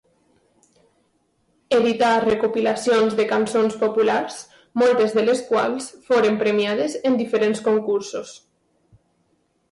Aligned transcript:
Edità 1.79 2.07
recopilacions 2.21 3.13
de 3.19 3.25
cançons 3.31 3.75
populars, 3.83 4.39
moltes 4.83 5.13
de 5.17 5.25
les 5.27 5.43
quals 5.49 5.89
foren 6.07 6.39
premiades 6.45 6.95
en 7.11 7.19
diferents 7.21 7.61
concursos. 7.69 8.33